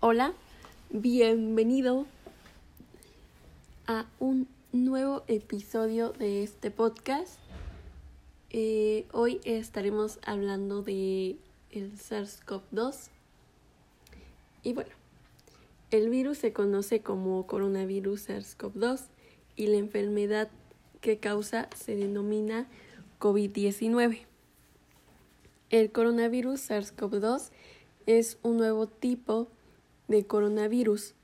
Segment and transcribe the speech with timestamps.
[0.00, 0.34] Hola,
[0.90, 2.06] bienvenido
[3.86, 7.38] a un nuevo episodio de este podcast.
[8.50, 11.38] Eh, hoy estaremos hablando de
[11.70, 13.08] el SARS-CoV-2.
[14.62, 14.90] Y bueno,
[15.90, 19.00] el virus se conoce como coronavirus SARS-CoV-2
[19.56, 20.50] y la enfermedad
[21.00, 22.68] que causa se denomina
[23.18, 24.26] COVID-19.
[25.70, 27.50] El coronavirus SARS-CoV-2
[28.04, 29.48] es un nuevo tipo
[30.08, 31.14] de coronavirus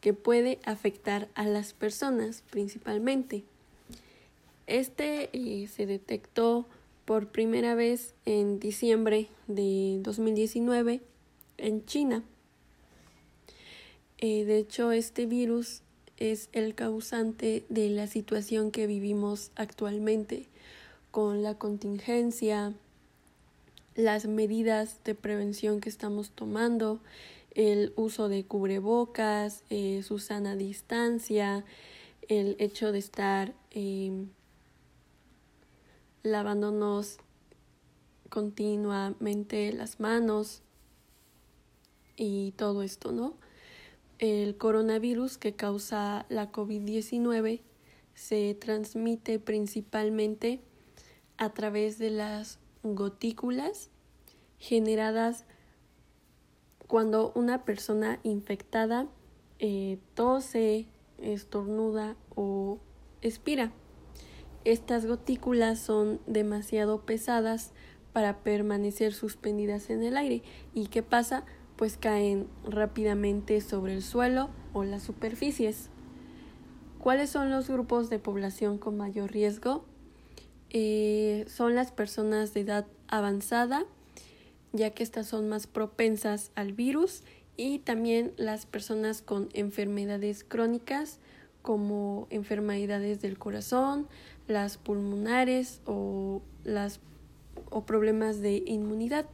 [0.00, 3.44] que puede afectar a las personas principalmente.
[4.66, 6.66] Este eh, se detectó
[7.04, 11.00] por primera vez en diciembre de 2019
[11.56, 12.22] en China.
[14.18, 15.82] Eh, de hecho, este virus
[16.18, 20.48] es el causante de la situación que vivimos actualmente
[21.10, 22.74] con la contingencia,
[23.94, 27.00] las medidas de prevención que estamos tomando,
[27.58, 31.64] el uso de cubrebocas, eh, su sana distancia,
[32.28, 34.28] el hecho de estar em,
[36.22, 37.18] lavándonos
[38.30, 40.62] continuamente las manos
[42.16, 43.34] y todo esto, ¿no?
[44.20, 47.62] El coronavirus que causa la COVID-19
[48.14, 50.60] se transmite principalmente
[51.38, 53.90] a través de las gotículas
[54.60, 55.44] generadas
[56.88, 59.06] cuando una persona infectada
[59.60, 60.86] eh, tose,
[61.18, 62.78] estornuda o
[63.22, 63.72] expira.
[64.64, 67.72] Estas gotículas son demasiado pesadas
[68.12, 70.42] para permanecer suspendidas en el aire.
[70.74, 71.44] ¿Y qué pasa?
[71.76, 75.90] Pues caen rápidamente sobre el suelo o las superficies.
[76.98, 79.84] ¿Cuáles son los grupos de población con mayor riesgo?
[80.70, 83.84] Eh, son las personas de edad avanzada,
[84.72, 87.22] ya que estas son más propensas al virus
[87.56, 91.18] y también las personas con enfermedades crónicas
[91.62, 94.08] como enfermedades del corazón,
[94.46, 97.00] las pulmonares o, las,
[97.70, 99.26] o problemas de inmunidad.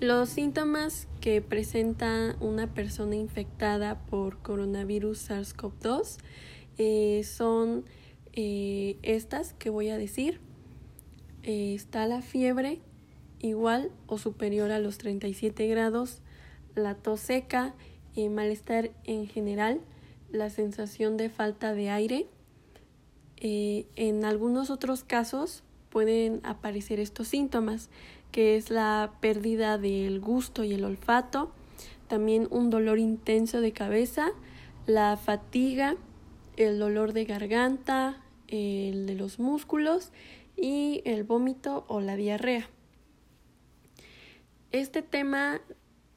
[0.00, 6.16] Los síntomas que presenta una persona infectada por coronavirus SARS-CoV-2
[6.78, 7.84] eh, son
[8.32, 10.40] eh, estas que voy a decir.
[11.42, 12.80] Eh, está la fiebre,
[13.40, 16.20] igual o superior a los 37 grados,
[16.74, 17.74] la tos seca,
[18.14, 19.80] y malestar en general,
[20.30, 22.26] la sensación de falta de aire.
[23.36, 27.88] Eh, en algunos otros casos pueden aparecer estos síntomas,
[28.32, 31.52] que es la pérdida del gusto y el olfato,
[32.08, 34.30] también un dolor intenso de cabeza,
[34.86, 35.96] la fatiga,
[36.56, 40.10] el dolor de garganta, el de los músculos
[40.56, 42.68] y el vómito o la diarrea.
[44.72, 45.60] Este tema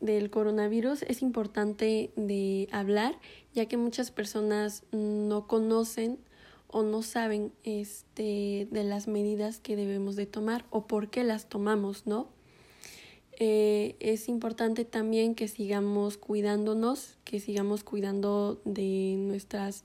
[0.00, 3.18] del coronavirus es importante de hablar,
[3.54, 6.20] ya que muchas personas no conocen
[6.68, 11.48] o no saben este, de las medidas que debemos de tomar o por qué las
[11.48, 12.28] tomamos, ¿no?
[13.38, 19.84] Eh, es importante también que sigamos cuidándonos, que sigamos cuidando de nuestras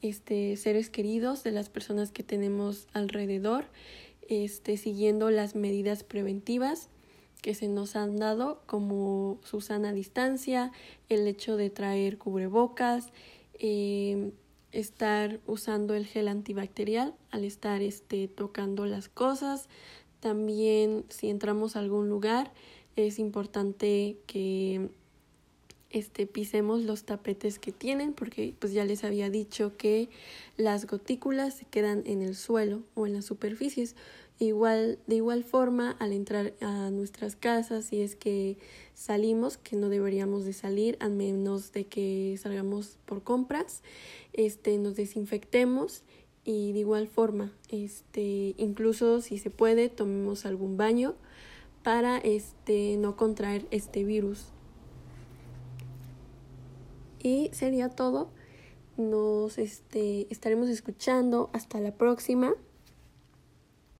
[0.00, 3.66] este, seres queridos, de las personas que tenemos alrededor,
[4.26, 6.88] este, siguiendo las medidas preventivas
[7.40, 10.72] que se nos han dado como su sana distancia,
[11.08, 13.12] el hecho de traer cubrebocas,
[13.58, 14.32] eh,
[14.72, 19.68] estar usando el gel antibacterial al estar este, tocando las cosas.
[20.20, 22.52] También si entramos a algún lugar
[22.96, 24.90] es importante que
[25.90, 30.08] este, pisemos los tapetes que tienen porque pues ya les había dicho que
[30.56, 33.96] las gotículas se quedan en el suelo o en las superficies
[34.42, 38.56] Igual, de igual forma, al entrar a nuestras casas, si es que
[38.94, 43.82] salimos, que no deberíamos de salir, a menos de que salgamos por compras,
[44.32, 46.04] este, nos desinfectemos
[46.42, 51.16] y de igual forma, este, incluso si se puede, tomemos algún baño
[51.82, 54.46] para este, no contraer este virus.
[57.22, 58.30] Y sería todo.
[58.96, 61.50] Nos este, estaremos escuchando.
[61.52, 62.54] Hasta la próxima.